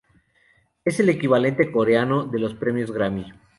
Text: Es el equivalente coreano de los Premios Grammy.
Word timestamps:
Es 0.83 0.99
el 0.99 1.09
equivalente 1.09 1.71
coreano 1.71 2.25
de 2.25 2.39
los 2.39 2.55
Premios 2.55 2.91
Grammy. 2.91 3.31